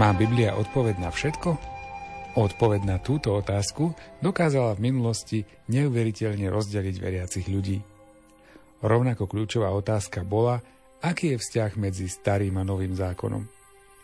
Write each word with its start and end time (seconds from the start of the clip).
Má 0.00 0.16
Biblia 0.16 0.56
odpoveď 0.56 0.96
na 0.96 1.12
všetko? 1.12 1.60
Odpoveď 2.40 2.88
na 2.88 2.96
túto 2.96 3.36
otázku 3.36 3.92
dokázala 4.24 4.72
v 4.72 4.88
minulosti 4.88 5.44
neuveriteľne 5.68 6.48
rozdeliť 6.48 6.96
veriacich 6.96 7.44
ľudí. 7.52 7.84
Rovnako 8.80 9.28
kľúčová 9.28 9.68
otázka 9.76 10.24
bola, 10.24 10.64
aký 11.04 11.36
je 11.36 11.44
vzťah 11.44 11.76
medzi 11.76 12.08
starým 12.08 12.56
a 12.56 12.64
novým 12.64 12.96
zákonom. 12.96 13.44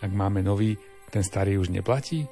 Ak 0.04 0.12
máme 0.12 0.44
nový, 0.44 0.76
ten 1.08 1.24
starý 1.24 1.56
už 1.56 1.72
neplatí? 1.72 2.28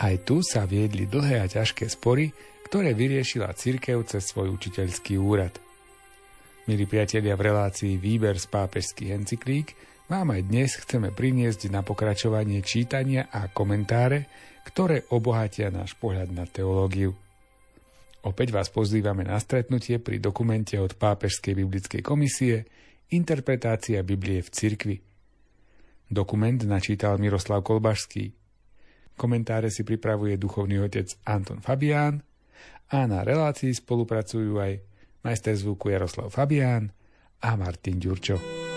Aj 0.00 0.16
tu 0.24 0.40
sa 0.40 0.64
viedli 0.64 1.04
dlhé 1.04 1.44
a 1.44 1.52
ťažké 1.52 1.84
spory, 1.92 2.32
ktoré 2.64 2.96
vyriešila 2.96 3.52
cirkev 3.52 4.08
cez 4.08 4.24
svoj 4.24 4.56
učiteľský 4.56 5.20
úrad. 5.20 5.52
Milí 6.64 6.88
priatelia, 6.88 7.36
v 7.36 7.44
relácii 7.44 8.00
Výber 8.00 8.40
z 8.40 8.48
pápežských 8.48 9.12
encyklík 9.12 9.76
vám 10.08 10.36
aj 10.36 10.42
dnes 10.44 10.70
chceme 10.76 11.08
priniesť 11.12 11.72
na 11.72 11.80
pokračovanie 11.80 12.60
čítania 12.60 13.28
a 13.32 13.48
komentáre, 13.48 14.28
ktoré 14.68 15.08
obohatia 15.12 15.72
náš 15.72 15.96
pohľad 15.96 16.28
na 16.32 16.44
teológiu. 16.44 17.16
Opäť 18.24 18.56
vás 18.56 18.72
pozývame 18.72 19.24
na 19.24 19.36
stretnutie 19.36 20.00
pri 20.00 20.16
dokumente 20.16 20.80
od 20.80 20.96
Pápežskej 20.96 21.52
biblickej 21.56 22.00
komisie 22.00 22.64
Interpretácia 23.12 24.00
Biblie 24.00 24.40
v 24.40 24.48
cirkvi. 24.48 24.96
Dokument 26.08 26.60
načítal 26.64 27.20
Miroslav 27.20 27.60
Kolbašský. 27.60 28.32
Komentáre 29.16 29.68
si 29.68 29.84
pripravuje 29.84 30.40
duchovný 30.40 30.80
otec 30.80 31.20
Anton 31.28 31.60
Fabián 31.60 32.24
a 32.92 33.04
na 33.04 33.24
relácii 33.24 33.76
spolupracujú 33.76 34.56
aj 34.56 34.72
majster 35.20 35.56
zvuku 35.56 35.92
Jaroslav 35.92 36.32
Fabián 36.32 36.92
a 37.44 37.56
Martin 37.60 38.00
Ďurčo. 38.00 38.73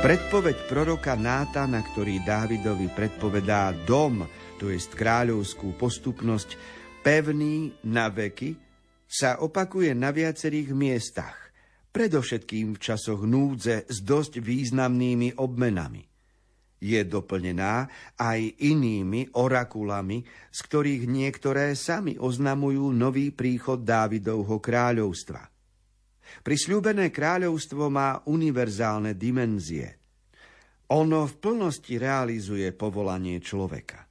Predpoveď 0.00 0.64
proroka 0.64 1.12
Nátana, 1.12 1.84
ktorý 1.84 2.24
Dávidovi 2.24 2.88
predpovedá 2.88 3.70
dom, 3.84 4.24
to 4.56 4.72
je 4.72 4.80
kráľovskú 4.96 5.76
postupnosť, 5.76 6.56
pevný 7.04 7.76
na 7.84 8.08
veky, 8.08 8.69
sa 9.10 9.42
opakuje 9.42 9.90
na 9.90 10.14
viacerých 10.14 10.70
miestach, 10.70 11.50
predovšetkým 11.90 12.78
v 12.78 12.78
časoch 12.78 13.26
núdze 13.26 13.90
s 13.90 13.98
dosť 14.06 14.38
významnými 14.38 15.42
obmenami. 15.42 16.06
Je 16.78 17.02
doplnená 17.02 17.90
aj 18.14 18.40
inými 18.62 19.34
orakulami, 19.34 20.22
z 20.54 20.58
ktorých 20.62 21.10
niektoré 21.10 21.74
sami 21.74 22.14
oznamujú 22.14 22.94
nový 22.94 23.34
príchod 23.34 23.82
Dávidovho 23.82 24.62
kráľovstva– 24.62 25.42
Prisľúbené 26.40 27.10
kráľovstvo 27.10 27.90
má 27.90 28.22
univerzálne 28.30 29.18
dimenzie. 29.18 29.98
Ono 30.90 31.26
v 31.26 31.34
plnosti 31.38 31.94
realizuje 31.98 32.70
povolanie 32.74 33.38
človeka. 33.38 34.09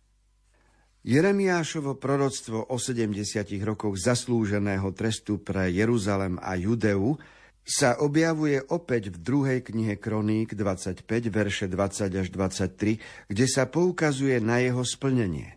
Jeremiášovo 1.00 1.96
proroctvo 1.96 2.68
o 2.68 2.76
70 2.76 3.24
rokoch 3.64 3.96
zaslúženého 3.96 4.92
trestu 4.92 5.40
pre 5.40 5.72
Jeruzalem 5.72 6.36
a 6.44 6.60
Judeu 6.60 7.16
sa 7.64 7.96
objavuje 8.04 8.60
opäť 8.68 9.16
v 9.16 9.18
druhej 9.24 9.60
knihe 9.64 9.96
Kroník 9.96 10.60
25, 10.60 11.08
verše 11.32 11.72
20 11.72 12.20
až 12.20 12.28
23, 12.28 13.32
kde 13.32 13.46
sa 13.48 13.72
poukazuje 13.72 14.44
na 14.44 14.60
jeho 14.60 14.84
splnenie. 14.84 15.56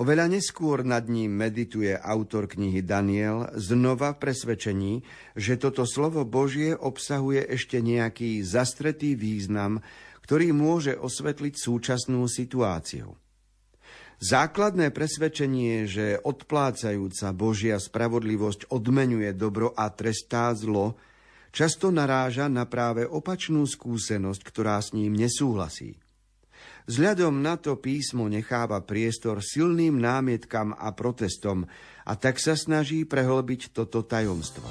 Oveľa 0.00 0.32
neskôr 0.32 0.88
nad 0.88 1.04
ním 1.04 1.36
medituje 1.36 1.92
autor 1.92 2.48
knihy 2.48 2.80
Daniel 2.80 3.52
znova 3.60 4.16
v 4.16 4.20
presvedčení, 4.24 4.94
že 5.36 5.60
toto 5.60 5.84
slovo 5.84 6.24
Božie 6.24 6.72
obsahuje 6.72 7.44
ešte 7.44 7.84
nejaký 7.84 8.40
zastretý 8.40 9.20
význam, 9.20 9.84
ktorý 10.24 10.56
môže 10.56 10.96
osvetliť 10.96 11.54
súčasnú 11.60 12.24
situáciu. 12.24 13.20
Základné 14.16 14.96
presvedčenie, 14.96 15.84
že 15.84 16.16
odplácajúca 16.16 17.36
Božia 17.36 17.76
spravodlivosť 17.76 18.72
odmenuje 18.72 19.28
dobro 19.36 19.76
a 19.76 19.92
trestá 19.92 20.56
zlo, 20.56 20.96
často 21.52 21.92
naráža 21.92 22.48
na 22.48 22.64
práve 22.64 23.04
opačnú 23.04 23.68
skúsenosť, 23.68 24.40
ktorá 24.40 24.80
s 24.80 24.96
ním 24.96 25.12
nesúhlasí. 25.12 26.00
Vzhľadom 26.88 27.44
na 27.44 27.60
to 27.60 27.76
písmo 27.76 28.24
necháva 28.32 28.80
priestor 28.80 29.44
silným 29.44 30.00
námietkam 30.00 30.72
a 30.72 30.96
protestom 30.96 31.68
a 32.08 32.12
tak 32.16 32.40
sa 32.40 32.56
snaží 32.56 33.04
prehlbiť 33.04 33.74
toto 33.76 34.00
tajomstvo. 34.00 34.64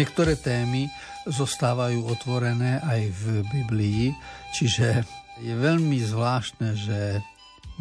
Niektoré 0.00 0.32
témy 0.40 0.88
zostávajú 1.28 2.08
otvorené 2.08 2.80
aj 2.80 3.00
v 3.20 3.24
Biblii, 3.52 4.08
čiže 4.48 5.04
je 5.44 5.52
veľmi 5.52 6.00
zvláštne, 6.00 6.72
že 6.72 7.20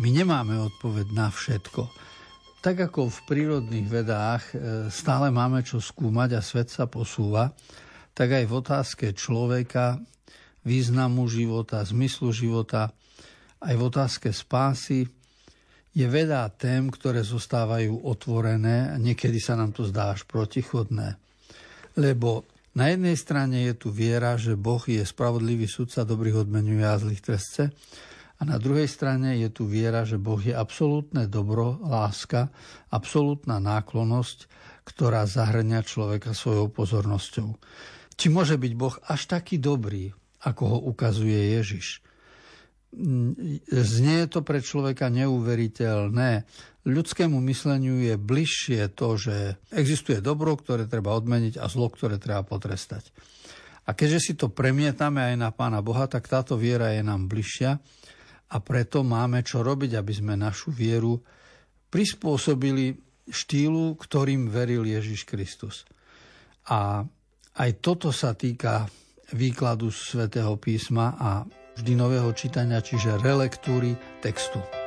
my 0.03 0.09
nemáme 0.11 0.59
odpoveď 0.67 1.15
na 1.15 1.31
všetko. 1.31 1.87
Tak 2.59 2.91
ako 2.91 3.07
v 3.07 3.19
prírodných 3.23 3.87
vedách 3.87 4.43
e, 4.51 4.55
stále 4.91 5.31
máme 5.31 5.63
čo 5.63 5.79
skúmať 5.79 6.35
a 6.35 6.43
svet 6.43 6.67
sa 6.67 6.91
posúva, 6.91 7.55
tak 8.11 8.35
aj 8.35 8.51
v 8.51 8.53
otázke 8.67 9.05
človeka, 9.15 10.03
významu 10.67 11.23
života, 11.31 11.87
zmyslu 11.87 12.35
života, 12.35 12.91
aj 13.63 13.79
v 13.79 13.83
otázke 13.87 14.35
spásy 14.35 15.07
je 15.95 16.03
veľa 16.03 16.51
tém, 16.59 16.91
ktoré 16.91 17.23
zostávajú 17.23 18.03
otvorené 18.03 18.91
a 18.91 18.99
niekedy 18.99 19.39
sa 19.39 19.55
nám 19.55 19.71
to 19.71 19.87
zdá 19.87 20.11
až 20.11 20.27
protichodné. 20.27 21.28
Lebo 21.99 22.47
na 22.79 22.87
jednej 22.87 23.19
strane 23.19 23.67
je 23.67 23.75
tu 23.75 23.91
viera, 23.91 24.39
že 24.39 24.55
Boh 24.55 24.79
je 24.87 25.03
spravodlivý 25.03 25.67
sudca, 25.67 26.07
dobrých 26.07 26.47
odmenuje 26.47 26.85
a 26.87 26.95
zlých 26.95 27.21
trestce, 27.21 27.75
a 28.39 28.47
na 28.47 28.55
druhej 28.55 28.87
strane 28.87 29.35
je 29.35 29.51
tu 29.51 29.67
viera, 29.67 30.07
že 30.07 30.15
Boh 30.15 30.39
je 30.39 30.55
absolútne 30.55 31.27
dobro, 31.27 31.75
láska, 31.83 32.47
absolútna 32.87 33.59
náklonosť, 33.59 34.47
ktorá 34.87 35.27
zahrňa 35.27 35.83
človeka 35.83 36.31
svojou 36.31 36.71
pozornosťou. 36.71 37.59
Či 38.15 38.27
môže 38.31 38.55
byť 38.55 38.73
Boh 38.79 38.95
až 39.11 39.27
taký 39.27 39.59
dobrý, 39.59 40.15
ako 40.47 40.63
ho 40.71 40.77
ukazuje 40.87 41.59
Ježiš? 41.59 41.99
Znie 43.69 44.25
to 44.31 44.39
pre 44.41 44.63
človeka 44.63 45.11
neuveriteľné. 45.11 46.47
Ľudskému 46.87 47.43
mysleniu 47.43 47.99
je 47.99 48.15
bližšie 48.15 48.95
to, 48.95 49.19
že 49.19 49.59
existuje 49.75 50.23
dobro, 50.23 50.55
ktoré 50.55 50.87
treba 50.87 51.11
odmeniť 51.11 51.59
a 51.59 51.67
zlo, 51.67 51.91
ktoré 51.91 52.15
treba 52.15 52.41
potrestať. 52.47 53.11
A 53.89 53.97
keďže 53.97 54.19
si 54.21 54.33
to 54.37 54.53
premietame 54.53 55.33
aj 55.33 55.35
na 55.35 55.49
Pána 55.49 55.81
Boha, 55.81 56.05
tak 56.05 56.29
táto 56.29 56.55
viera 56.55 56.93
je 56.95 57.03
nám 57.03 57.27
bližšia 57.27 57.71
a 58.49 58.57
preto 58.61 59.01
máme 59.03 59.41
čo 59.45 59.65
robiť, 59.65 59.97
aby 59.97 60.13
sme 60.13 60.33
našu 60.37 60.71
vieru 60.71 61.19
prispôsobili 61.89 62.97
štýlu, 63.29 63.97
ktorým 63.97 64.49
veril 64.49 64.85
Ježiš 64.85 65.25
Kristus. 65.25 65.85
A 66.69 67.05
aj 67.59 67.69
toto 67.81 68.13
sa 68.13 68.37
týka 68.37 68.89
výkladu 69.33 69.93
svätého 69.93 70.57
písma 70.57 71.17
a 71.17 71.29
vždy 71.77 71.93
nového 71.97 72.29
čítania, 72.33 72.81
čiže 72.81 73.21
relektúry 73.21 73.97
textu. 74.21 74.78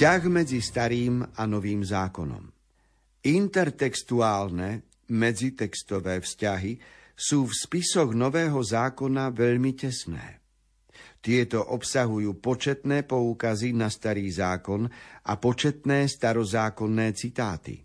Vzťah 0.00 0.32
medzi 0.32 0.64
starým 0.64 1.20
a 1.36 1.44
novým 1.44 1.84
zákonom. 1.84 2.48
Intertextuálne, 3.20 4.88
medzitextové 5.12 6.24
vzťahy 6.24 6.72
sú 7.12 7.44
v 7.44 7.52
spisoch 7.52 8.16
Nového 8.16 8.64
zákona 8.64 9.28
veľmi 9.28 9.76
tesné. 9.76 10.40
Tieto 11.20 11.60
obsahujú 11.76 12.32
početné 12.40 13.04
poukazy 13.04 13.76
na 13.76 13.92
starý 13.92 14.24
zákon 14.32 14.88
a 15.28 15.32
početné 15.36 16.08
starozákonné 16.08 17.12
citáty. 17.12 17.84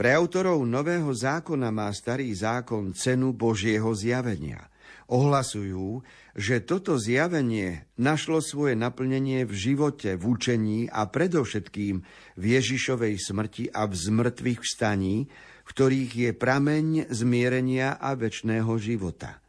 Pre 0.00 0.08
autorov 0.16 0.64
Nového 0.64 1.12
zákona 1.12 1.68
má 1.68 1.92
starý 1.92 2.32
zákon 2.32 2.96
cenu 2.96 3.36
Božieho 3.36 3.92
zjavenia. 3.92 4.64
Ohlasujú, 5.08 6.04
že 6.36 6.60
toto 6.60 7.00
zjavenie 7.00 7.88
našlo 7.96 8.44
svoje 8.44 8.76
naplnenie 8.76 9.48
v 9.48 9.52
živote, 9.56 10.20
v 10.20 10.24
učení 10.28 10.80
a 10.92 11.08
predovšetkým 11.08 12.04
v 12.36 12.44
Ježišovej 12.44 13.16
smrti 13.16 13.64
a 13.72 13.88
v 13.88 13.94
zmrtvých 13.96 14.60
vstaní, 14.60 15.24
v 15.64 15.70
ktorých 15.72 16.12
je 16.12 16.30
prameň 16.36 16.86
zmierenia 17.08 17.96
a 17.96 18.12
väčšného 18.12 18.68
života. 18.76 19.40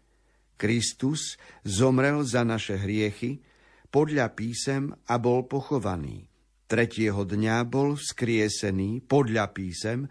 Kristus 0.55 1.35
zomrel 1.67 2.23
za 2.23 2.47
naše 2.47 2.79
hriechy 2.79 3.43
podľa 3.91 4.31
písem 4.31 4.95
a 5.11 5.15
bol 5.19 5.43
pochovaný. 5.43 6.27
Tretieho 6.71 7.27
dňa 7.27 7.67
bol 7.67 7.99
vzkriesený 7.99 9.03
podľa 9.03 9.51
písem 9.51 10.07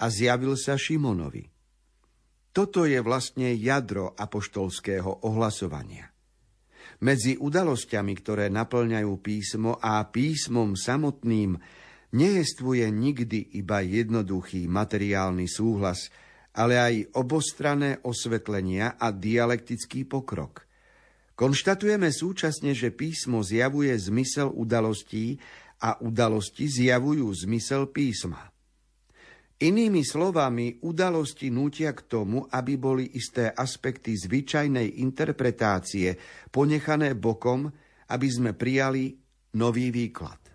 a 0.00 0.08
zjavil 0.08 0.56
sa 0.56 0.80
Šimonovi. 0.80 1.55
Toto 2.56 2.88
je 2.88 2.96
vlastne 3.04 3.52
jadro 3.52 4.16
apoštolského 4.16 5.28
ohlasovania. 5.28 6.08
Medzi 7.04 7.36
udalosťami, 7.36 8.16
ktoré 8.16 8.48
naplňajú 8.48 9.12
písmo 9.20 9.76
a 9.76 10.00
písmom 10.08 10.72
samotným, 10.72 11.60
nejestvuje 12.16 12.88
nikdy 12.88 13.60
iba 13.60 13.84
jednoduchý 13.84 14.64
materiálny 14.64 15.44
súhlas– 15.44 16.08
ale 16.56 16.80
aj 16.80 16.94
obostrané 17.20 18.00
osvetlenia 18.00 18.96
a 18.96 19.12
dialektický 19.12 20.08
pokrok. 20.08 20.64
Konštatujeme 21.36 22.08
súčasne, 22.08 22.72
že 22.72 22.96
písmo 22.96 23.44
zjavuje 23.44 23.92
zmysel 23.92 24.48
udalostí 24.48 25.36
a 25.84 26.00
udalosti 26.00 26.64
zjavujú 26.64 27.28
zmysel 27.44 27.92
písma. 27.92 28.55
Inými 29.56 30.04
slovami, 30.04 30.84
udalosti 30.84 31.48
nútia 31.48 31.96
k 31.96 32.04
tomu, 32.04 32.44
aby 32.44 32.76
boli 32.76 33.16
isté 33.16 33.48
aspekty 33.48 34.12
zvyčajnej 34.12 35.00
interpretácie 35.00 36.12
ponechané 36.52 37.16
bokom, 37.16 37.64
aby 38.12 38.28
sme 38.28 38.52
prijali 38.52 39.16
nový 39.56 39.88
výklad. 39.88 40.45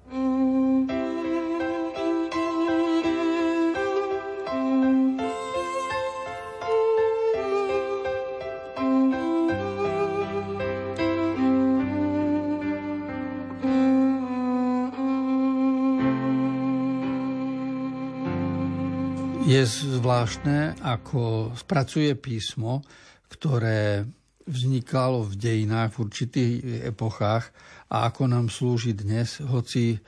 Zvláštne, 20.01 20.81
ako 20.81 21.53
spracuje 21.53 22.18
písmo, 22.18 22.81
ktoré 23.30 24.01
vznikalo 24.50 25.30
v 25.30 25.38
dejinách 25.38 25.94
v 25.94 26.01
určitých 26.01 26.53
epochách 26.89 27.53
a 27.94 28.09
ako 28.09 28.25
nám 28.25 28.50
slúži 28.50 28.98
dnes, 28.98 29.38
hoci 29.45 30.01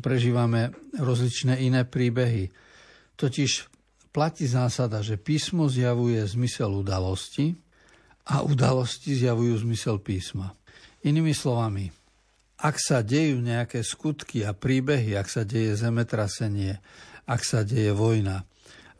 prežívame 0.00 0.72
rozličné 0.96 1.60
iné 1.60 1.84
príbehy. 1.84 2.48
Totiž 3.20 3.68
platí 4.16 4.48
zásada, 4.48 5.04
že 5.04 5.20
písmo 5.20 5.68
zjavuje 5.68 6.24
zmysel 6.24 6.72
udalosti 6.80 7.52
a 8.24 8.40
udalosti 8.40 9.12
zjavujú 9.12 9.60
zmysel 9.60 10.00
písma. 10.00 10.56
Inými 11.04 11.36
slovami, 11.36 11.92
ak 12.64 12.80
sa 12.80 13.04
dejú 13.04 13.44
nejaké 13.44 13.84
skutky 13.84 14.40
a 14.40 14.56
príbehy, 14.56 15.20
ak 15.20 15.28
sa 15.28 15.44
deje 15.44 15.76
zemetrasenie, 15.76 16.80
ak 17.28 17.44
sa 17.44 17.60
deje 17.60 17.92
vojna, 17.92 18.48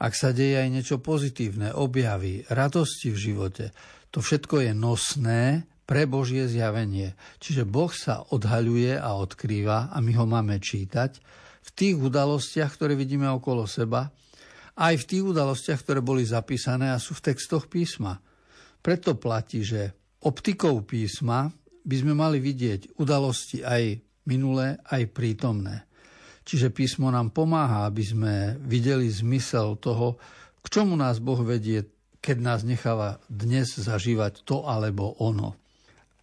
ak 0.04 0.12
sa 0.12 0.36
deje 0.36 0.60
aj 0.60 0.68
niečo 0.68 0.96
pozitívne, 1.00 1.72
objavy, 1.72 2.44
radosti 2.52 3.08
v 3.08 3.16
živote, 3.16 3.64
to 4.12 4.20
všetko 4.20 4.68
je 4.68 4.72
nosné 4.76 5.64
pre 5.88 6.04
Božie 6.04 6.44
zjavenie. 6.44 7.16
Čiže 7.40 7.64
Boh 7.64 7.88
sa 7.88 8.20
odhaľuje 8.28 9.00
a 9.00 9.16
odkrýva 9.16 9.88
a 9.88 9.96
my 10.04 10.12
ho 10.20 10.28
máme 10.28 10.60
čítať 10.60 11.10
v 11.64 11.70
tých 11.72 11.96
udalostiach, 11.96 12.68
ktoré 12.76 12.92
vidíme 12.92 13.24
okolo 13.32 13.64
seba, 13.64 14.12
aj 14.76 14.94
v 15.00 15.08
tých 15.08 15.24
udalostiach, 15.24 15.80
ktoré 15.80 16.04
boli 16.04 16.28
zapísané 16.28 16.92
a 16.92 17.00
sú 17.00 17.16
v 17.16 17.32
textoch 17.32 17.72
písma. 17.72 18.20
Preto 18.84 19.16
platí, 19.16 19.64
že 19.64 19.96
optikou 20.20 20.84
písma 20.84 21.48
by 21.84 21.96
sme 21.96 22.12
mali 22.12 22.44
vidieť 22.44 23.00
udalosti 23.00 23.64
aj 23.64 24.04
minulé, 24.28 24.76
aj 24.84 25.08
prítomné. 25.16 25.88
Čiže 26.44 26.68
písmo 26.68 27.08
nám 27.08 27.32
pomáha, 27.32 27.88
aby 27.88 28.04
sme 28.04 28.34
videli 28.60 29.08
zmysel 29.08 29.80
toho, 29.80 30.20
k 30.60 30.66
čomu 30.68 30.92
nás 30.96 31.20
Boh 31.20 31.40
vedie, 31.40 31.88
keď 32.20 32.36
nás 32.40 32.60
necháva 32.64 33.20
dnes 33.28 33.76
zažívať 33.76 34.44
to 34.44 34.64
alebo 34.64 35.16
ono. 35.20 35.56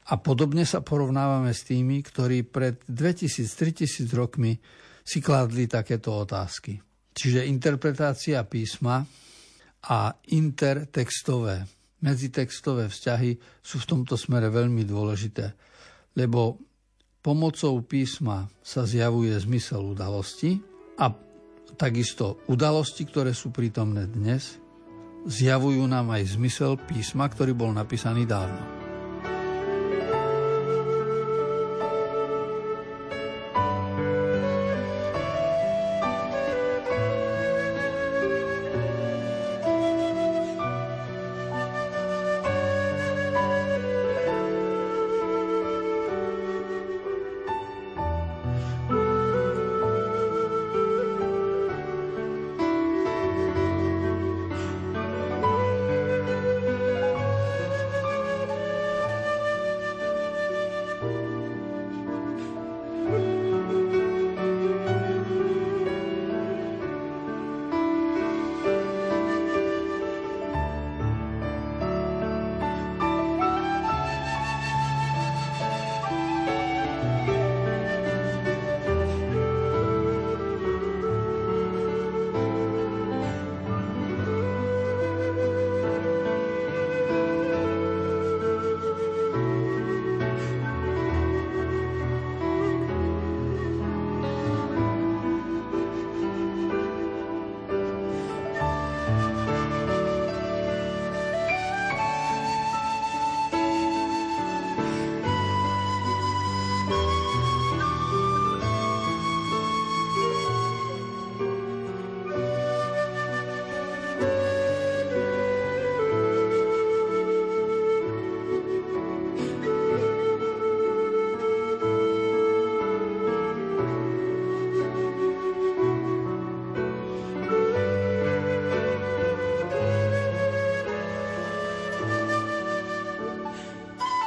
A 0.09 0.17
podobne 0.17 0.65
sa 0.65 0.81
porovnávame 0.81 1.53
s 1.53 1.65
tými, 1.65 2.01
ktorí 2.01 2.45
pred 2.45 2.81
2000-3000 2.89 4.09
rokmi 4.17 4.57
si 5.01 5.21
kladli 5.21 5.65
takéto 5.65 6.13
otázky. 6.25 6.77
Čiže 7.11 7.45
interpretácia 7.45 8.41
písma 8.45 9.01
a 9.89 9.99
intertextové, 10.33 11.65
medzitextové 12.01 12.89
vzťahy 12.89 13.31
sú 13.61 13.81
v 13.81 13.89
tomto 13.89 14.15
smere 14.17 14.49
veľmi 14.53 14.85
dôležité, 14.85 15.45
lebo 16.17 16.70
Pomocou 17.21 17.85
písma 17.85 18.49
sa 18.65 18.81
zjavuje 18.81 19.37
zmysel 19.37 19.93
udalosti 19.93 20.57
a 20.97 21.13
takisto 21.77 22.41
udalosti, 22.49 23.05
ktoré 23.05 23.29
sú 23.37 23.53
prítomné 23.53 24.09
dnes, 24.09 24.57
zjavujú 25.29 25.85
nám 25.85 26.17
aj 26.17 26.33
zmysel 26.33 26.81
písma, 26.81 27.29
ktorý 27.29 27.53
bol 27.53 27.69
napísaný 27.77 28.25
dávno. 28.25 28.80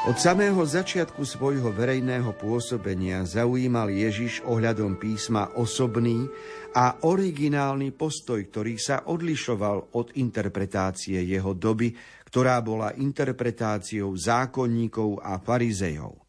Od 0.05 0.21
samého 0.21 0.61
začiatku 0.61 1.25
svojho 1.25 1.73
verejného 1.73 2.37
pôsobenia 2.37 3.25
zaujímal 3.25 3.89
Ježiš 3.89 4.45
ohľadom 4.45 5.01
písma 5.01 5.57
osobný 5.57 6.29
a 6.77 7.01
originálny 7.09 7.89
postoj, 7.97 8.37
ktorý 8.37 8.77
sa 8.77 9.09
odlišoval 9.09 9.97
od 9.97 10.13
interpretácie 10.21 11.25
jeho 11.25 11.57
doby, 11.57 11.97
ktorá 12.29 12.61
bola 12.61 12.93
interpretáciou 12.93 14.13
zákonníkov 14.13 15.25
a 15.25 15.41
farizejov. 15.41 16.21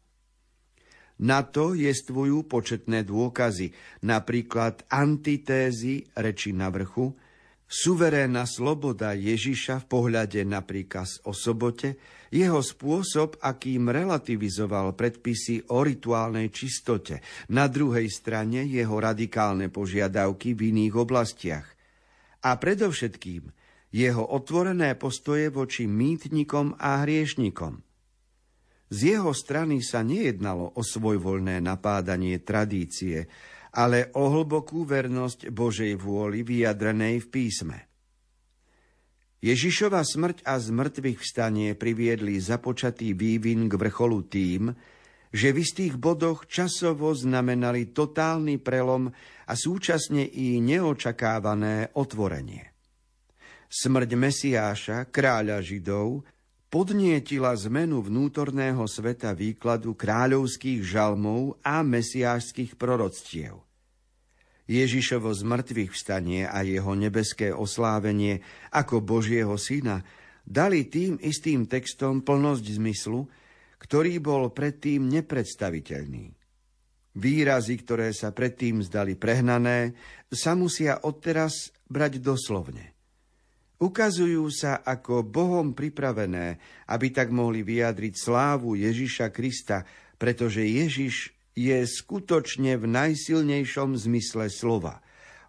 Na 1.20 1.44
to 1.44 1.76
jestvujú 1.76 2.48
početné 2.48 3.04
dôkazy, 3.04 3.76
napríklad 4.08 4.88
antitézy 4.88 6.08
reči 6.16 6.56
na 6.56 6.72
vrchu, 6.72 7.12
suverénna 7.68 8.48
sloboda 8.48 9.12
Ježiša 9.12 9.84
v 9.84 9.86
pohľade 9.90 10.40
na 10.48 10.64
príkaz 10.64 11.20
o 11.28 11.36
sobote, 11.36 12.00
jeho 12.36 12.60
spôsob, 12.60 13.40
akým 13.40 13.88
relativizoval 13.88 14.92
predpisy 14.92 15.72
o 15.72 15.80
rituálnej 15.80 16.52
čistote, 16.52 17.24
na 17.48 17.64
druhej 17.64 18.12
strane 18.12 18.68
jeho 18.68 19.00
radikálne 19.00 19.72
požiadavky 19.72 20.52
v 20.52 20.76
iných 20.76 20.94
oblastiach. 21.00 21.66
A 22.44 22.60
predovšetkým 22.60 23.48
jeho 23.96 24.20
otvorené 24.20 24.92
postoje 25.00 25.48
voči 25.48 25.88
mýtnikom 25.88 26.76
a 26.76 27.08
hriešnikom. 27.08 27.80
Z 28.86 28.98
jeho 29.16 29.32
strany 29.34 29.82
sa 29.82 30.04
nejednalo 30.04 30.78
o 30.78 30.82
svojvoľné 30.84 31.58
napádanie 31.58 32.38
tradície, 32.44 33.26
ale 33.74 34.14
o 34.14 34.30
hlbokú 34.30 34.86
vernosť 34.86 35.50
Božej 35.50 35.98
vôli 35.98 36.46
vyjadrenej 36.46 37.24
v 37.24 37.26
písme. 37.32 37.78
Ježišova 39.46 40.02
smrť 40.02 40.42
a 40.42 40.58
zmrtvých 40.58 41.22
vstanie 41.22 41.78
priviedli 41.78 42.34
započatý 42.42 43.14
vývin 43.14 43.70
k 43.70 43.78
vrcholu 43.78 44.26
tým, 44.26 44.74
že 45.30 45.54
v 45.54 45.62
istých 45.62 45.94
bodoch 45.94 46.50
časovo 46.50 47.14
znamenali 47.14 47.94
totálny 47.94 48.58
prelom 48.58 49.06
a 49.46 49.52
súčasne 49.54 50.26
i 50.26 50.58
neočakávané 50.58 51.94
otvorenie. 51.94 52.74
Smrť 53.70 54.10
Mesiáša, 54.18 54.98
kráľa 55.14 55.62
Židov, 55.62 56.26
podnietila 56.66 57.54
zmenu 57.70 58.02
vnútorného 58.02 58.82
sveta 58.90 59.30
výkladu 59.30 59.94
kráľovských 59.94 60.82
žalmov 60.82 61.62
a 61.62 61.86
mesiášských 61.86 62.74
proroctiev. 62.74 63.65
Ježišovo 64.66 65.30
zmrtvých 65.30 65.94
vstanie 65.94 66.42
a 66.46 66.66
jeho 66.66 66.98
nebeské 66.98 67.54
oslávenie 67.54 68.42
ako 68.74 68.98
Božieho 68.98 69.54
syna 69.54 70.02
dali 70.42 70.86
tým 70.86 71.18
istým 71.22 71.70
textom 71.70 72.22
plnosť 72.22 72.66
zmyslu, 72.78 73.26
ktorý 73.78 74.18
bol 74.18 74.50
predtým 74.50 75.06
nepredstaviteľný. 75.06 76.34
Výrazy, 77.16 77.74
ktoré 77.80 78.12
sa 78.12 78.34
predtým 78.34 78.84
zdali 78.84 79.16
prehnané, 79.16 79.96
sa 80.28 80.52
musia 80.52 81.00
odteraz 81.00 81.72
brať 81.88 82.20
doslovne. 82.20 82.92
Ukazujú 83.76 84.48
sa 84.48 84.80
ako 84.80 85.20
Bohom 85.20 85.76
pripravené, 85.76 86.56
aby 86.88 87.06
tak 87.12 87.28
mohli 87.28 87.60
vyjadriť 87.60 88.14
slávu 88.16 88.72
Ježiša 88.76 89.28
Krista, 89.28 89.84
pretože 90.16 90.64
Ježiš 90.64 91.35
je 91.56 91.88
skutočne 91.88 92.76
v 92.76 92.84
najsilnejšom 92.84 93.96
zmysle 93.96 94.52
slova. 94.52 95.00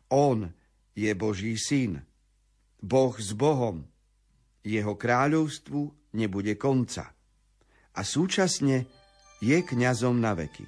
On 0.08 0.48
je 0.96 1.12
Boží 1.12 1.60
syn. 1.60 2.00
Boh 2.80 3.12
s 3.20 3.36
Bohom. 3.36 3.84
Jeho 4.64 4.96
kráľovstvu 4.96 6.16
nebude 6.16 6.56
konca. 6.56 7.12
A 7.92 8.02
súčasne 8.08 8.88
je 9.44 9.58
kňazom 9.60 10.16
na 10.16 10.32
veky. 10.32 10.66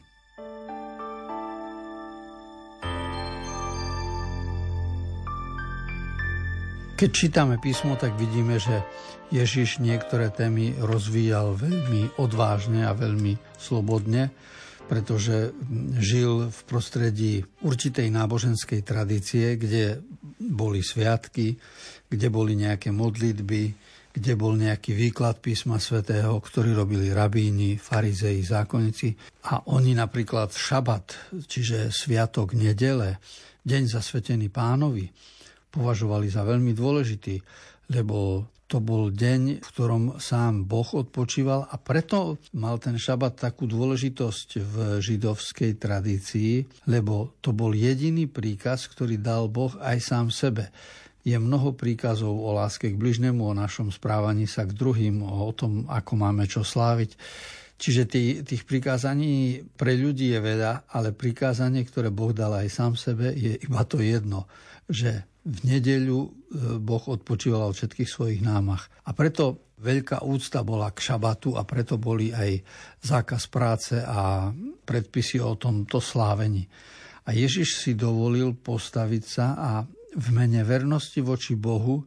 Keď 7.00 7.12
čítame 7.15 7.55
písmo, 7.63 7.96
tak 7.96 8.12
vidíme, 8.19 8.60
že 8.60 8.84
Ježiš 9.31 9.79
niektoré 9.79 10.36
témy 10.36 10.75
rozvíjal 10.84 11.55
veľmi 11.55 12.19
odvážne 12.19 12.84
a 12.84 12.91
veľmi 12.91 13.39
slobodne 13.55 14.36
pretože 14.89 15.53
žil 16.01 16.50
v 16.50 16.60
prostredí 16.65 17.46
určitej 17.62 18.10
náboženskej 18.10 18.81
tradície, 18.81 19.53
kde 19.53 20.01
boli 20.41 20.81
sviatky, 20.81 21.53
kde 22.10 22.27
boli 22.34 22.58
nejaké 22.58 22.89
modlitby, 22.89 23.63
kde 24.10 24.34
bol 24.34 24.58
nejaký 24.58 24.98
výklad 24.98 25.38
písma 25.38 25.77
svätého, 25.77 26.41
ktorý 26.41 26.74
robili 26.74 27.13
rabíni, 27.13 27.77
farizei, 27.77 28.41
zákonníci. 28.41 29.13
A 29.53 29.69
oni 29.69 29.93
napríklad 29.93 30.50
šabat, 30.50 31.38
čiže 31.46 31.93
sviatok 31.93 32.58
nedele, 32.58 33.22
deň 33.62 33.93
zasvetený 33.93 34.50
pánovi, 34.50 35.05
považovali 35.69 36.34
za 36.34 36.41
veľmi 36.41 36.74
dôležitý, 36.74 37.38
lebo 37.93 38.50
to 38.70 38.78
bol 38.78 39.10
deň, 39.10 39.66
v 39.66 39.70
ktorom 39.74 40.22
sám 40.22 40.70
Boh 40.70 40.86
odpočíval 40.86 41.74
a 41.74 41.76
preto 41.82 42.38
mal 42.54 42.78
ten 42.78 43.02
šabat 43.02 43.42
takú 43.42 43.66
dôležitosť 43.66 44.50
v 44.62 44.76
židovskej 45.02 45.82
tradícii, 45.82 46.86
lebo 46.86 47.34
to 47.42 47.50
bol 47.50 47.74
jediný 47.74 48.30
príkaz, 48.30 48.86
ktorý 48.86 49.18
dal 49.18 49.50
Boh 49.50 49.74
aj 49.82 49.98
sám 50.06 50.30
sebe. 50.30 50.70
Je 51.26 51.34
mnoho 51.34 51.74
príkazov 51.74 52.30
o 52.30 52.54
láske 52.54 52.94
k 52.94 52.96
bližnému, 52.96 53.42
o 53.42 53.58
našom 53.58 53.90
správaní 53.90 54.46
sa 54.46 54.70
k 54.70 54.78
druhým, 54.78 55.26
o 55.26 55.50
tom, 55.50 55.90
ako 55.90 56.14
máme 56.14 56.46
čo 56.46 56.62
sláviť. 56.62 57.18
Čiže 57.80 58.04
tých, 58.06 58.32
tých 58.46 58.64
prikázaní 58.70 59.66
pre 59.80 59.98
ľudí 59.98 60.30
je 60.30 60.40
veľa, 60.46 60.94
ale 60.94 61.10
prikázanie, 61.10 61.82
ktoré 61.90 62.14
Boh 62.14 62.38
dal 62.38 62.54
aj 62.54 62.70
sám 62.70 62.94
sebe, 62.94 63.34
je 63.34 63.58
iba 63.66 63.82
to 63.82 63.98
jedno, 63.98 64.46
že 64.86 65.26
v 65.50 65.60
nedeľu 65.65 66.20
e, 66.22 66.29
Boh 66.77 67.03
odpočíval 67.10 67.74
od 67.74 67.75
všetkých 67.75 68.10
svojich 68.10 68.41
námach. 68.46 68.94
A 69.10 69.18
preto 69.18 69.74
veľká 69.82 70.22
úcta 70.22 70.62
bola 70.62 70.94
k 70.94 71.01
šabatu 71.01 71.58
a 71.58 71.65
preto 71.65 71.98
boli 71.98 72.29
aj 72.29 72.62
zákaz 73.01 73.50
práce 73.50 73.98
a 73.98 74.53
predpisy 74.86 75.41
o 75.41 75.58
tomto 75.58 75.98
slávení. 75.98 76.70
A 77.25 77.34
Ježiš 77.34 77.82
si 77.82 77.91
dovolil 77.98 78.53
postaviť 78.53 79.24
sa 79.25 79.48
a 79.58 79.72
v 80.10 80.27
mene 80.34 80.65
vernosti 80.65 81.22
voči 81.22 81.53
Bohu 81.53 82.01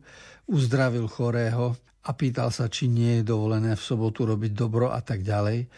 uzdravil 0.50 1.06
chorého 1.06 1.78
a 2.02 2.10
pýtal 2.18 2.50
sa, 2.50 2.66
či 2.66 2.90
nie 2.90 3.22
je 3.22 3.30
dovolené 3.30 3.78
v 3.78 3.82
sobotu 3.82 4.26
robiť 4.26 4.52
dobro 4.52 4.90
a 4.90 4.98
tak 4.98 5.22
ďalej. 5.22 5.70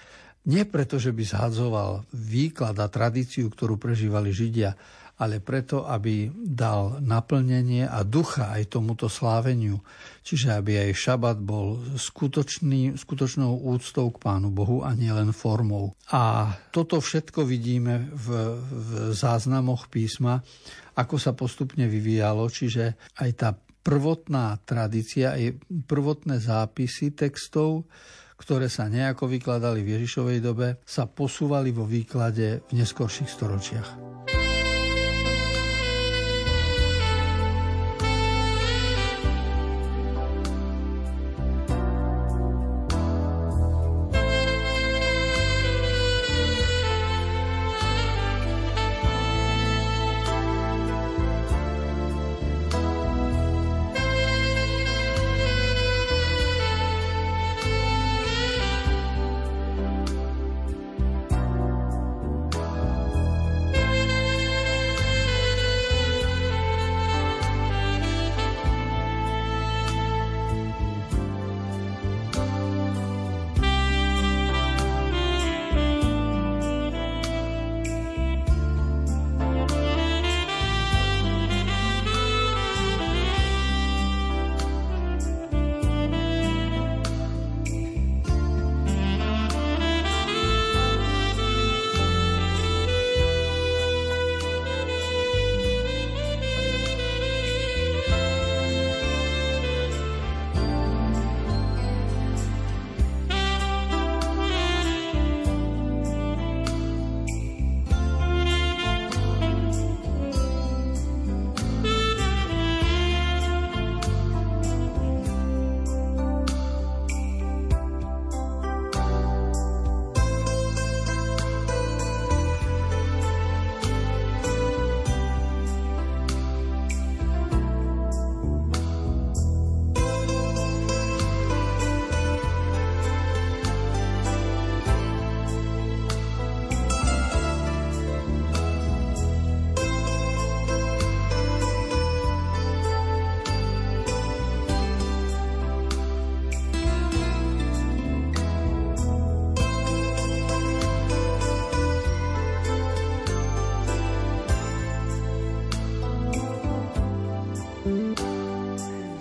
Nie 0.44 0.68
preto, 0.68 1.00
že 1.00 1.12
by 1.12 1.24
zhadzoval 1.24 2.04
výklad 2.12 2.76
a 2.80 2.88
tradíciu, 2.88 3.48
ktorú 3.48 3.80
prežívali 3.80 4.32
Židia, 4.32 4.76
ale 5.14 5.38
preto, 5.38 5.86
aby 5.86 6.26
dal 6.34 6.98
naplnenie 6.98 7.86
a 7.86 8.02
ducha 8.02 8.50
aj 8.50 8.74
tomuto 8.74 9.06
sláveniu. 9.06 9.78
Čiže 10.26 10.58
aby 10.58 10.90
aj 10.90 10.90
šabat 10.98 11.38
bol 11.38 11.78
skutočný, 11.94 12.98
skutočnou 12.98 13.62
úctou 13.62 14.10
k 14.10 14.18
Pánu 14.18 14.50
Bohu 14.50 14.82
a 14.82 14.90
nielen 14.98 15.30
formou. 15.30 15.94
A 16.10 16.50
toto 16.74 16.98
všetko 16.98 17.46
vidíme 17.46 18.10
v, 18.10 18.58
v 18.58 18.90
záznamoch 19.14 19.86
písma, 19.86 20.42
ako 20.98 21.14
sa 21.18 21.34
postupne 21.34 21.86
vyvíjalo, 21.86 22.50
čiže 22.50 22.98
aj 23.22 23.30
tá 23.38 23.50
prvotná 23.84 24.58
tradícia, 24.64 25.36
aj 25.36 25.60
prvotné 25.84 26.40
zápisy 26.40 27.12
textov, 27.12 27.86
ktoré 28.40 28.66
sa 28.66 28.90
nejako 28.90 29.30
vykladali 29.30 29.84
v 29.84 30.00
Ježišovej 30.00 30.38
dobe, 30.42 30.68
sa 30.82 31.06
posúvali 31.06 31.70
vo 31.70 31.86
výklade 31.86 32.66
v 32.66 32.72
neskorších 32.82 33.30
storočiach. 33.30 34.13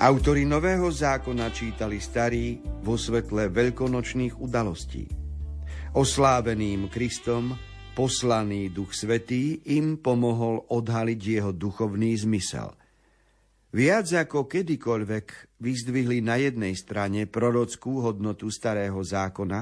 Autori 0.04 0.44
Nového 0.44 0.92
zákona 0.92 1.48
čítali 1.56 1.96
starý 2.04 2.60
vo 2.84 3.00
svetle 3.00 3.48
veľkonočných 3.48 4.36
udalostí. 4.36 5.08
Osláveným 5.96 6.92
Kristom 6.92 7.56
poslaný 7.96 8.68
Duch 8.68 8.92
Svetý 8.92 9.64
im 9.72 9.96
pomohol 10.04 10.68
odhaliť 10.68 11.22
jeho 11.24 11.56
duchovný 11.56 12.20
zmysel. 12.20 12.76
Viac 13.72 14.28
ako 14.28 14.44
kedykoľvek 14.44 15.56
vyzdvihli 15.64 16.20
na 16.20 16.36
jednej 16.36 16.76
strane 16.76 17.24
prorockú 17.24 18.04
hodnotu 18.04 18.52
starého 18.52 19.00
zákona, 19.00 19.60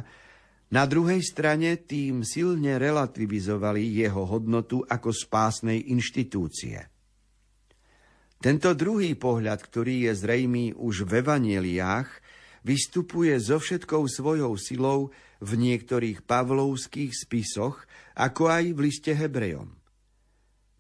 na 0.74 0.84
druhej 0.90 1.22
strane 1.22 1.86
tým 1.86 2.26
silne 2.26 2.82
relativizovali 2.82 3.94
jeho 3.94 4.26
hodnotu 4.26 4.82
ako 4.90 5.14
spásnej 5.14 5.94
inštitúcie. 5.94 6.91
Tento 8.42 8.74
druhý 8.74 9.14
pohľad, 9.14 9.62
ktorý 9.62 10.10
je 10.10 10.14
zrejmý 10.18 10.74
už 10.74 11.06
v 11.06 11.22
evaneliách, 11.22 12.10
vystupuje 12.66 13.38
so 13.38 13.62
všetkou 13.62 14.10
svojou 14.10 14.58
silou 14.58 15.14
v 15.38 15.52
niektorých 15.62 16.26
pavlovských 16.26 17.14
spisoch, 17.14 17.86
ako 18.18 18.50
aj 18.50 18.64
v 18.74 18.80
liste 18.82 19.14
Hebrejom. 19.14 19.78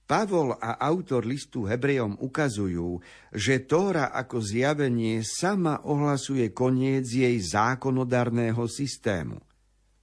Pavol 0.10 0.58
a 0.58 0.82
autor 0.82 1.24
listu 1.24 1.70
Hebrejom 1.70 2.18
ukazujú, 2.18 2.98
že 3.32 3.64
Tóra 3.64 4.10
ako 4.10 4.42
zjavenie 4.42 5.22
sama 5.22 5.86
ohlasuje 5.86 6.50
koniec 6.52 7.06
jej 7.08 7.38
zákonodárneho 7.38 8.66
systému. 8.66 9.38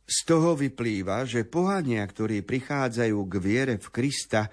Z 0.08 0.24
toho 0.24 0.56
vyplýva, 0.56 1.28
že 1.28 1.44
pohania, 1.44 2.00
ktorí 2.06 2.40
prichádzajú 2.40 3.18
k 3.28 3.34
viere 3.36 3.74
v 3.76 3.88
Krista, 3.92 4.48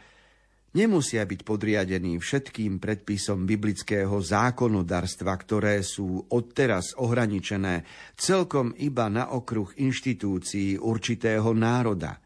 nemusia 0.76 1.24
byť 1.24 1.42
podriadení 1.48 2.20
všetkým 2.20 2.84
predpisom 2.84 3.48
biblického 3.48 4.14
zákonodarstva, 4.20 5.32
ktoré 5.32 5.80
sú 5.82 6.28
odteraz 6.30 6.94
ohraničené 7.00 7.88
celkom 8.20 8.76
iba 8.76 9.08
na 9.08 9.32
okruh 9.32 9.72
inštitúcií 9.80 10.78
určitého 10.78 11.56
národa. 11.56 12.20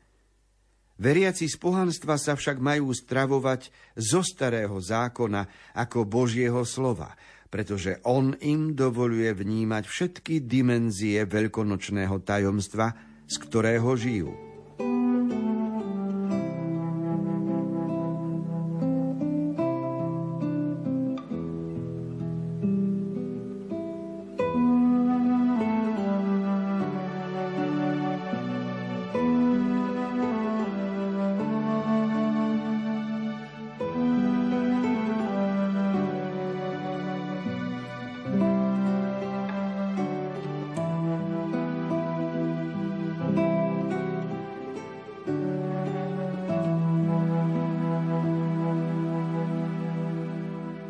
Veriaci 0.99 1.47
z 1.47 1.55
pohanstva 1.55 2.19
sa 2.19 2.35
však 2.35 2.59
majú 2.59 2.91
stravovať 2.91 3.71
zo 3.95 4.19
starého 4.19 4.75
zákona 4.83 5.71
ako 5.79 6.03
Božieho 6.03 6.67
slova, 6.67 7.15
pretože 7.47 8.03
on 8.03 8.35
im 8.43 8.75
dovoluje 8.75 9.31
vnímať 9.31 9.88
všetky 9.88 10.43
dimenzie 10.43 11.23
veľkonočného 11.23 12.19
tajomstva, 12.19 12.91
z 13.31 13.35
ktorého 13.39 13.95
žijú. 13.95 14.48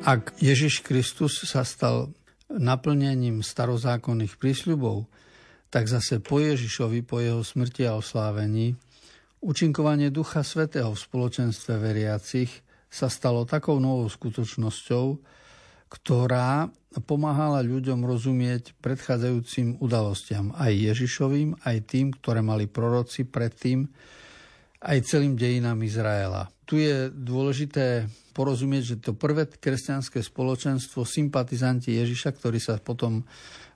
Ak 0.10 0.34
Ježiš 0.42 0.82
Kristus 0.82 1.38
sa 1.46 1.62
stal 1.62 2.10
naplnením 2.50 3.46
starozákonných 3.46 4.42
prísľubov, 4.42 5.06
tak 5.70 5.86
zase 5.86 6.18
po 6.18 6.42
Ježišovi, 6.42 7.06
po 7.06 7.22
jeho 7.22 7.46
smrti 7.46 7.86
a 7.86 7.94
oslávení, 7.94 8.74
učinkovanie 9.38 10.10
Ducha 10.10 10.42
Svetého 10.42 10.98
v 10.98 11.04
spoločenstve 11.06 11.78
veriacich 11.78 12.50
sa 12.90 13.06
stalo 13.06 13.46
takou 13.46 13.78
novou 13.78 14.10
skutočnosťou, 14.10 15.06
ktorá 15.94 16.74
pomáhala 17.06 17.62
ľuďom 17.62 18.02
rozumieť 18.02 18.82
predchádzajúcim 18.82 19.78
udalostiam, 19.78 20.58
aj 20.58 20.90
Ježišovým, 20.90 21.62
aj 21.62 21.86
tým, 21.86 22.18
ktoré 22.18 22.42
mali 22.42 22.66
proroci 22.66 23.30
predtým, 23.30 23.86
aj 24.82 25.06
celým 25.06 25.38
dejinám 25.38 25.86
Izraela. 25.86 26.50
Tu 26.70 26.86
je 26.86 27.10
dôležité 27.10 28.06
porozumieť, 28.38 28.84
že 28.94 29.02
to 29.02 29.18
prvé 29.18 29.50
kresťanské 29.50 30.22
spoločenstvo, 30.22 31.02
sympatizanti 31.02 31.98
Ježiša, 31.98 32.30
ktorí 32.38 32.62
sa 32.62 32.78
potom 32.78 33.26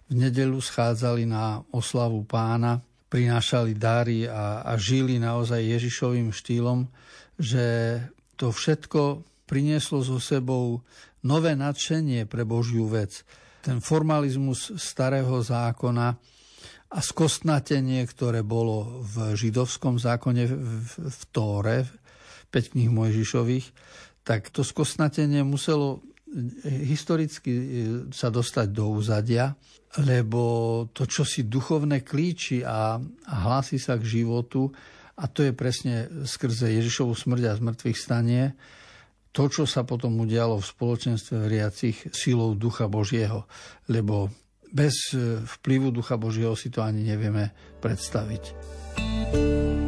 v 0.06 0.14
nedelu 0.14 0.62
schádzali 0.62 1.26
na 1.26 1.66
oslavu 1.74 2.22
pána, 2.22 2.78
prinášali 3.10 3.74
dary 3.74 4.30
a, 4.30 4.62
a 4.62 4.78
žili 4.78 5.18
naozaj 5.18 5.58
Ježišovým 5.58 6.30
štýlom, 6.30 6.86
že 7.42 7.98
to 8.38 8.54
všetko 8.54 9.26
prinieslo 9.50 10.06
so 10.06 10.22
sebou 10.22 10.86
nové 11.26 11.58
nadšenie 11.58 12.30
pre 12.30 12.46
Božiu 12.46 12.86
vec. 12.86 13.26
Ten 13.66 13.82
formalizmus 13.82 14.78
starého 14.78 15.42
zákona 15.42 16.14
a 16.94 17.00
skostnatenie, 17.02 18.06
ktoré 18.06 18.46
bolo 18.46 19.02
v 19.02 19.34
židovskom 19.34 19.98
zákone 19.98 20.44
v, 20.46 20.54
v, 20.94 21.22
Tóre, 21.34 21.90
5 22.54 22.78
knih 22.78 22.94
Mojžišových, 22.94 23.68
tak 24.22 24.54
to 24.54 24.62
skosnatenie 24.62 25.42
muselo 25.42 26.06
eh, 26.30 26.86
historicky 26.86 27.52
eh, 27.52 27.66
sa 28.14 28.30
dostať 28.30 28.68
do 28.70 28.94
úzadia, 28.94 29.58
lebo 30.06 30.42
to, 30.94 31.10
čo 31.10 31.26
si 31.26 31.50
duchovné 31.50 32.06
klíči 32.06 32.62
a, 32.62 32.98
a 33.02 33.34
hlási 33.50 33.82
sa 33.82 33.98
k 33.98 34.06
životu, 34.06 34.70
a 35.14 35.30
to 35.30 35.46
je 35.46 35.54
presne 35.54 36.26
skrze 36.26 36.74
Ježišovu 36.74 37.14
smrť 37.14 37.44
a 37.46 37.58
zmrtvých 37.58 37.98
stanie, 37.98 38.44
to, 39.34 39.50
čo 39.50 39.66
sa 39.66 39.82
potom 39.82 40.18
udialo 40.22 40.62
v 40.62 40.70
spoločenstve 40.70 41.50
veriacich 41.50 41.98
silou 42.14 42.54
Ducha 42.54 42.86
Božieho, 42.86 43.50
lebo 43.90 44.30
bez 44.74 45.14
eh, 45.14 45.42
vplyvu 45.42 45.94
Ducha 45.94 46.18
Božieho 46.18 46.58
si 46.58 46.74
to 46.74 46.82
ani 46.82 47.06
nevieme 47.06 47.54
predstaviť. 47.82 48.44
thank 48.94 49.78
you 49.78 49.83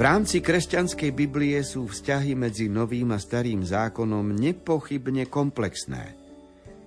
V 0.00 0.08
rámci 0.08 0.40
kresťanskej 0.40 1.12
Biblie 1.12 1.60
sú 1.60 1.84
vzťahy 1.84 2.32
medzi 2.32 2.72
novým 2.72 3.12
a 3.12 3.20
starým 3.20 3.60
zákonom 3.60 4.32
nepochybne 4.32 5.28
komplexné. 5.28 6.16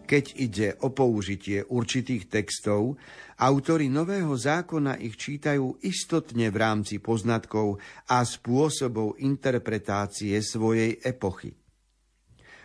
Keď 0.09 0.25
ide 0.33 0.73
o 0.81 0.89
použitie 0.89 1.61
určitých 1.61 2.25
textov, 2.25 2.97
autori 3.37 3.85
Nového 3.85 4.33
zákona 4.33 4.97
ich 4.97 5.13
čítajú 5.13 5.85
istotne 5.85 6.49
v 6.49 6.57
rámci 6.57 6.97
poznatkov 6.97 7.77
a 8.09 8.25
spôsobov 8.25 9.21
interpretácie 9.21 10.33
svojej 10.41 10.97
epochy. 11.05 11.53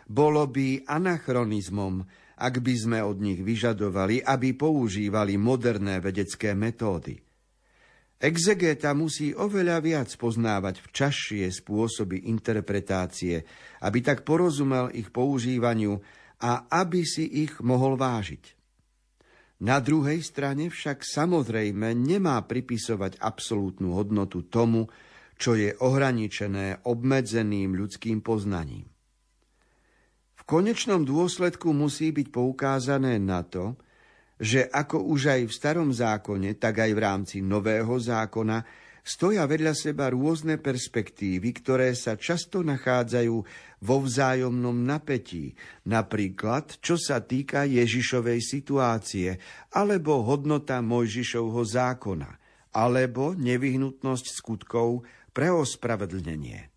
Bolo 0.08 0.48
by 0.48 0.88
anachronizmom, 0.88 2.08
ak 2.40 2.64
by 2.64 2.72
sme 2.72 2.98
od 3.04 3.20
nich 3.20 3.44
vyžadovali, 3.44 4.24
aby 4.24 4.56
používali 4.56 5.36
moderné 5.36 6.00
vedecké 6.00 6.56
metódy– 6.56 7.20
Exegeta 8.18 8.98
musí 8.98 9.30
oveľa 9.30 9.78
viac 9.78 10.10
poznávať 10.18 10.82
včasšie 10.82 11.46
spôsoby 11.54 12.26
interpretácie, 12.26 13.46
aby 13.78 13.98
tak 14.02 14.26
porozumel 14.26 14.90
ich 14.90 15.14
používaniu 15.14 16.02
a 16.42 16.66
aby 16.66 17.06
si 17.06 17.46
ich 17.46 17.62
mohol 17.62 17.94
vážiť. 17.94 18.58
Na 19.62 19.78
druhej 19.78 20.22
strane 20.22 20.66
však 20.66 21.06
samozrejme 21.06 21.94
nemá 21.94 22.42
pripisovať 22.42 23.22
absolútnu 23.22 23.94
hodnotu 23.94 24.46
tomu, 24.46 24.90
čo 25.38 25.54
je 25.54 25.74
ohraničené 25.78 26.86
obmedzeným 26.86 27.78
ľudským 27.78 28.18
poznaním. 28.18 28.86
V 30.34 30.42
konečnom 30.42 31.06
dôsledku 31.06 31.70
musí 31.70 32.10
byť 32.10 32.34
poukázané 32.34 33.22
na 33.22 33.46
to, 33.46 33.78
že 34.38 34.70
ako 34.70 35.02
už 35.10 35.34
aj 35.34 35.42
v 35.50 35.52
starom 35.52 35.90
zákone, 35.90 36.54
tak 36.56 36.86
aj 36.86 36.90
v 36.94 37.00
rámci 37.02 37.36
nového 37.42 37.90
zákona 37.98 38.62
stoja 39.02 39.42
vedľa 39.50 39.74
seba 39.74 40.12
rôzne 40.14 40.62
perspektívy, 40.62 41.50
ktoré 41.58 41.96
sa 41.98 42.14
často 42.14 42.62
nachádzajú 42.62 43.36
vo 43.82 43.96
vzájomnom 44.02 44.84
napätí, 44.84 45.58
napríklad 45.90 46.78
čo 46.78 46.94
sa 46.94 47.18
týka 47.18 47.66
Ježišovej 47.66 48.40
situácie, 48.44 49.40
alebo 49.74 50.22
hodnota 50.22 50.78
Mojžišovho 50.84 51.62
zákona, 51.66 52.30
alebo 52.76 53.34
nevyhnutnosť 53.34 54.26
skutkov 54.28 55.08
pre 55.34 55.50
ospravedlnenie. 55.50 56.70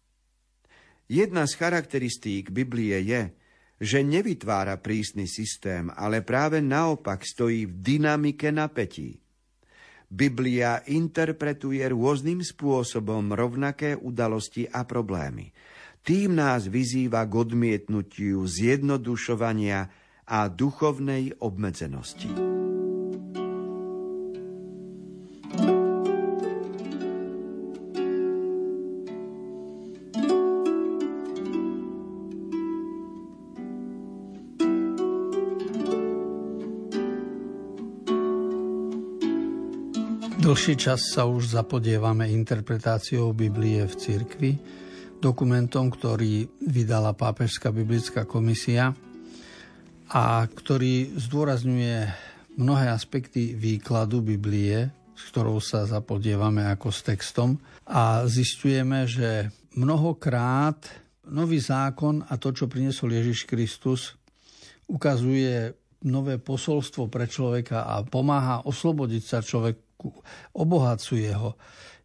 Jedna 1.11 1.43
z 1.43 1.53
charakteristík 1.59 2.55
Biblie 2.55 2.95
je, 3.03 3.35
že 3.81 4.05
nevytvára 4.05 4.77
prísny 4.77 5.25
systém, 5.25 5.89
ale 5.97 6.21
práve 6.21 6.61
naopak 6.61 7.25
stojí 7.25 7.65
v 7.65 7.73
dynamike 7.81 8.53
napätí. 8.53 9.17
Biblia 10.11 10.85
interpretuje 10.85 11.81
rôznym 11.89 12.45
spôsobom 12.45 13.33
rovnaké 13.33 13.97
udalosti 13.97 14.69
a 14.69 14.85
problémy. 14.85 15.49
Tým 16.05 16.37
nás 16.37 16.69
vyzýva 16.69 17.25
k 17.25 17.33
odmietnutiu 17.41 18.45
zjednodušovania 18.45 19.89
a 20.29 20.39
duchovnej 20.45 21.41
obmedzenosti. 21.41 22.50
Dlhší 40.61 40.77
čas 40.77 41.01
sa 41.17 41.25
už 41.25 41.57
zapodievame 41.57 42.29
interpretáciou 42.29 43.33
Biblie 43.33 43.81
v 43.81 43.97
cirkvi, 43.97 44.51
dokumentom, 45.17 45.89
ktorý 45.89 46.45
vydala 46.61 47.17
Pápežská 47.17 47.73
biblická 47.73 48.29
komisia 48.29 48.93
a 50.13 50.45
ktorý 50.45 51.17
zdôrazňuje 51.17 51.97
mnohé 52.61 52.93
aspekty 52.93 53.57
výkladu 53.57 54.21
Biblie, 54.21 54.93
s 55.17 55.33
ktorou 55.33 55.57
sa 55.57 55.89
zapodievame 55.89 56.69
ako 56.69 56.93
s 56.93 57.09
textom. 57.09 57.57
A 57.89 58.29
zistujeme, 58.29 59.09
že 59.09 59.49
mnohokrát 59.73 60.77
nový 61.25 61.57
zákon 61.57 62.21
a 62.29 62.37
to, 62.37 62.53
čo 62.53 62.69
priniesol 62.69 63.17
Ježiš 63.17 63.49
Kristus, 63.49 64.13
ukazuje 64.85 65.73
nové 66.05 66.37
posolstvo 66.37 67.09
pre 67.09 67.25
človeka 67.25 67.81
a 67.81 68.05
pomáha 68.05 68.61
oslobodiť 68.69 69.23
sa 69.25 69.41
človek 69.41 69.90
obohacuje 70.55 71.31
ho. 71.33 71.55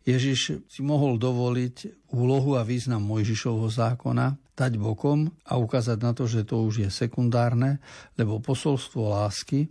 Ježiš 0.06 0.62
si 0.70 0.80
mohol 0.86 1.18
dovoliť 1.18 2.06
úlohu 2.14 2.54
a 2.54 2.62
význam 2.62 3.02
Mojžišovho 3.02 3.66
zákona 3.66 4.38
dať 4.54 4.72
bokom 4.78 5.28
a 5.44 5.58
ukázať 5.58 5.98
na 5.98 6.14
to, 6.14 6.30
že 6.30 6.46
to 6.46 6.62
už 6.62 6.86
je 6.86 6.90
sekundárne, 6.94 7.82
lebo 8.14 8.38
posolstvo 8.38 9.12
lásky 9.12 9.66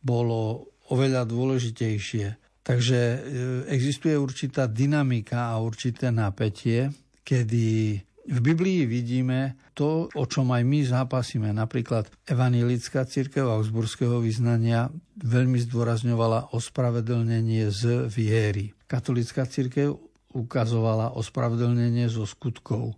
bolo 0.00 0.72
oveľa 0.88 1.28
dôležitejšie. 1.28 2.26
Takže 2.64 3.00
e, 3.00 3.18
existuje 3.68 4.16
určitá 4.16 4.64
dynamika 4.64 5.52
a 5.52 5.60
určité 5.60 6.08
napätie, 6.08 6.88
kedy 7.20 8.00
v 8.24 8.38
Biblii 8.40 8.88
vidíme 8.88 9.60
to, 9.76 10.08
o 10.08 10.24
čom 10.24 10.48
aj 10.56 10.62
my 10.64 10.80
zápasíme. 10.84 11.52
Napríklad 11.52 12.08
evanielická 12.24 13.04
církev 13.04 13.44
Augsburského 13.44 14.20
vyznania 14.24 14.88
veľmi 15.20 15.60
zdôrazňovala 15.68 16.56
ospravedlnenie 16.56 17.68
z 17.68 18.08
viery. 18.08 18.72
Katolická 18.88 19.44
církev 19.44 19.92
ukazovala 20.32 21.14
ospravedlnenie 21.14 22.08
zo 22.08 22.24
skutkov. 22.24 22.96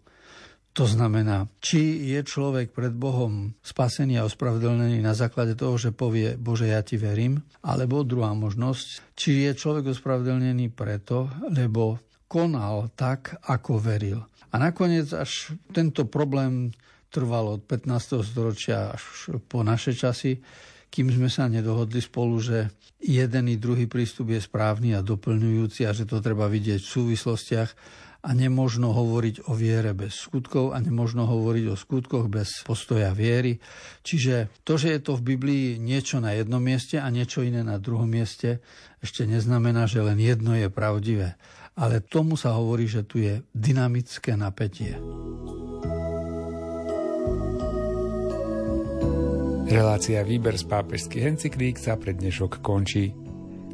To 0.76 0.84
znamená, 0.84 1.48
či 1.56 2.12
je 2.12 2.20
človek 2.20 2.76
pred 2.76 2.92
Bohom 2.92 3.56
spasený 3.64 4.20
a 4.20 4.28
ospravedlnený 4.28 5.00
na 5.00 5.16
základe 5.16 5.56
toho, 5.56 5.80
že 5.80 5.96
povie 5.96 6.36
Bože, 6.36 6.68
ja 6.68 6.84
ti 6.84 7.00
verím, 7.00 7.40
alebo 7.64 8.04
druhá 8.04 8.36
možnosť, 8.36 9.16
či 9.16 9.48
je 9.48 9.56
človek 9.56 9.96
ospravedlnený 9.96 10.68
preto, 10.76 11.32
lebo 11.48 11.96
konal 12.28 12.92
tak, 12.92 13.40
ako 13.48 13.80
veril. 13.80 14.20
A 14.50 14.54
nakoniec 14.58 15.10
až 15.10 15.54
tento 15.74 16.06
problém 16.06 16.70
trval 17.10 17.58
od 17.58 17.62
15. 17.64 18.22
storočia 18.22 18.92
až 18.92 19.34
po 19.46 19.64
naše 19.64 19.96
časy, 19.96 20.38
kým 20.90 21.10
sme 21.10 21.28
sa 21.28 21.50
nedohodli 21.50 22.00
spolu, 22.00 22.38
že 22.38 22.70
jeden 23.02 23.52
i 23.52 23.60
druhý 23.60 23.84
prístup 23.90 24.32
je 24.32 24.40
správny 24.40 24.96
a 24.96 25.04
doplňujúci 25.04 25.84
a 25.84 25.92
že 25.92 26.08
to 26.08 26.22
treba 26.22 26.48
vidieť 26.48 26.80
v 26.80 26.92
súvislostiach 26.92 27.70
a 28.26 28.34
nemožno 28.34 28.90
hovoriť 28.90 29.46
o 29.46 29.54
viere 29.54 29.94
bez 29.94 30.26
skutkov 30.26 30.74
a 30.74 30.82
nemožno 30.82 31.30
hovoriť 31.30 31.64
o 31.70 31.76
skutkoch 31.78 32.26
bez 32.26 32.66
postoja 32.66 33.14
viery. 33.14 33.62
Čiže 34.02 34.50
to, 34.66 34.74
že 34.74 34.98
je 34.98 35.00
to 35.04 35.14
v 35.14 35.36
Biblii 35.36 35.66
niečo 35.78 36.18
na 36.18 36.34
jednom 36.34 36.58
mieste 36.58 36.98
a 36.98 37.06
niečo 37.06 37.46
iné 37.46 37.62
na 37.62 37.78
druhom 37.78 38.10
mieste, 38.10 38.58
ešte 38.98 39.30
neznamená, 39.30 39.86
že 39.86 40.02
len 40.02 40.18
jedno 40.18 40.58
je 40.58 40.66
pravdivé 40.66 41.38
ale 41.76 42.00
tomu 42.00 42.40
sa 42.40 42.56
hovorí, 42.56 42.88
že 42.88 43.04
tu 43.04 43.20
je 43.20 43.44
dynamické 43.52 44.32
napätie. 44.32 44.96
Relácia 49.66 50.24
Výber 50.24 50.56
z 50.56 50.64
pápežských 50.64 51.36
encyklík 51.36 51.76
sa 51.76 52.00
pre 52.00 52.16
dnešok 52.16 52.64
končí. 52.64 53.12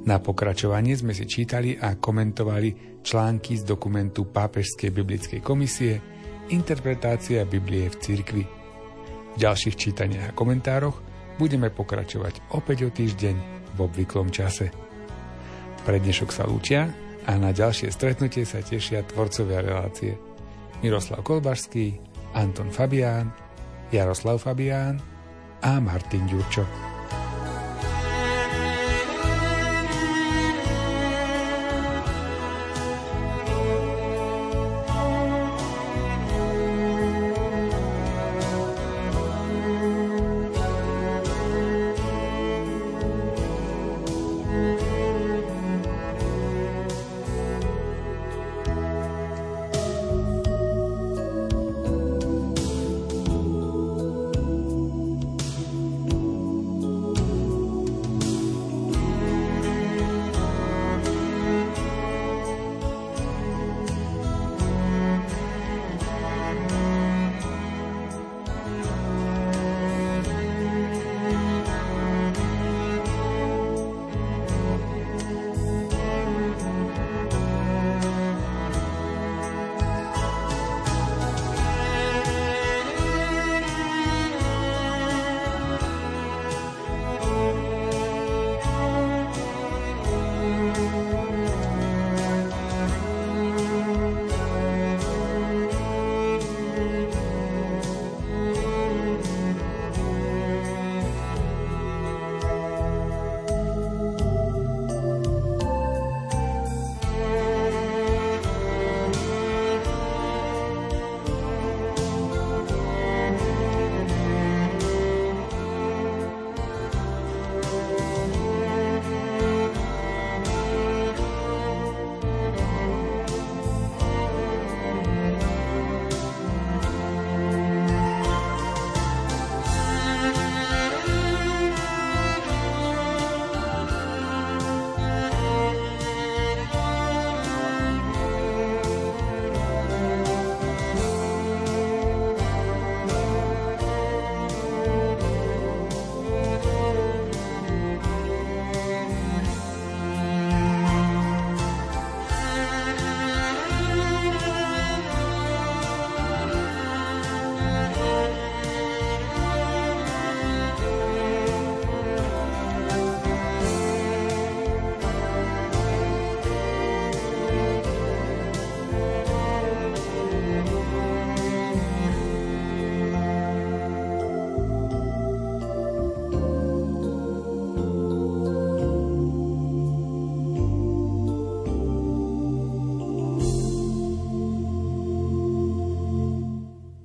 Na 0.02 0.18
pokračovanie 0.18 0.98
sme 0.98 1.14
si 1.14 1.30
čítali 1.30 1.78
a 1.78 1.94
komentovali 1.94 2.98
články 3.06 3.54
z 3.54 3.62
dokumentu 3.62 4.26
Pápežskej 4.26 4.90
biblickej 4.90 5.40
komisie 5.44 6.02
Interpretácia 6.50 7.46
Biblie 7.46 7.86
v 7.86 7.96
cirkvi. 8.02 8.44
V 9.32 9.36
ďalších 9.38 9.78
čítaniach 9.78 10.26
a 10.32 10.36
komentároch 10.36 10.98
budeme 11.38 11.70
pokračovať 11.70 12.50
opäť 12.50 12.88
o 12.88 12.90
týždeň 12.90 13.36
v 13.76 13.78
obvyklom 13.78 14.34
čase. 14.34 14.74
Pre 15.86 15.96
dnešok 16.02 16.34
sa 16.34 16.50
lúčia 16.50 16.90
a 17.26 17.32
na 17.38 17.54
ďalšie 17.54 17.88
stretnutie 17.94 18.42
sa 18.42 18.61
tešia 18.61 19.06
tvorcovia 19.06 19.62
relácie 19.62 20.18
Miroslav 20.82 21.22
Kolbašský, 21.22 21.94
Anton 22.35 22.74
Fabián, 22.74 23.30
Jaroslav 23.94 24.42
Fabián 24.42 24.98
a 25.62 25.78
Martin 25.78 26.26
Ďurčo. 26.26 26.91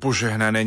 Požehnané 0.08 0.64